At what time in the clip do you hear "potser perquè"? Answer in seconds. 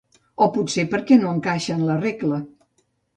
0.53-1.17